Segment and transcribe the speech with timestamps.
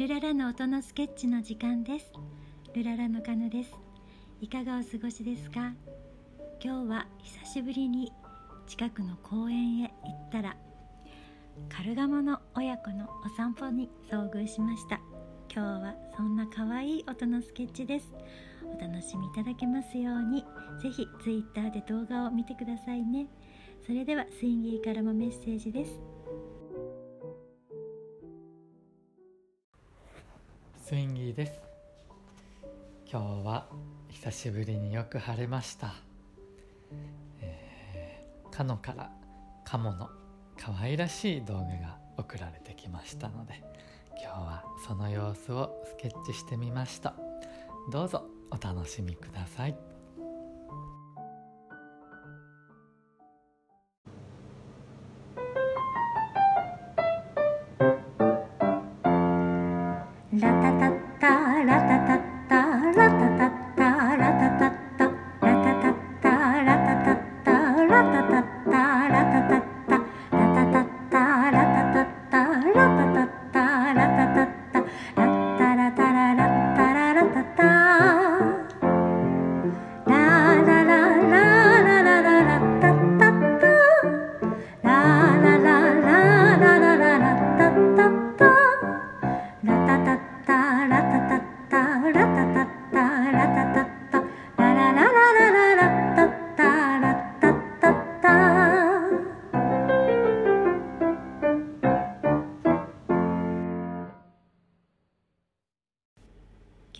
[0.00, 2.10] ルララの音のスケッチの時間です。
[2.74, 3.74] ルララのカヌです。
[4.40, 5.74] いかがお過ごしですか？
[6.64, 8.10] 今日は久しぶりに
[8.66, 10.56] 近くの公園へ行ったら
[11.68, 15.02] カルガモの親子のお散歩に遭遇しました。
[15.54, 18.10] 今日はそんな可愛い音のスケッチです。
[18.64, 20.46] お楽しみいただけますように。
[20.82, 23.26] ぜひ Twitter で動画を見てくださいね。
[23.84, 26.00] それではスインギーからもメッセージです。
[30.90, 31.52] スインギーです。
[33.08, 33.66] 今日は
[34.08, 35.94] 久しぶりによく晴れました、
[37.40, 39.08] えー、カノから
[39.64, 40.10] カモの
[40.58, 43.62] 可愛らしい動画が送られてきましたので
[44.20, 47.14] 今日はその様子をスケッチしてみました。
[47.92, 49.76] どうぞお楽しみください。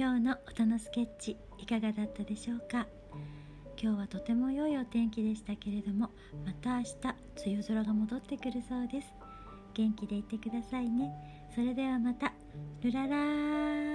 [0.00, 2.86] 今日の音のスケッチいかがだったでしょうか？
[3.78, 6.08] 今日はとても良いお天気でしたけれども
[6.46, 6.94] また明日
[7.44, 9.12] 梅雨空が戻ってくるそうです。
[9.74, 11.12] 元気でいてくださいね。
[11.54, 12.32] それではまた。
[12.82, 13.89] ルララー。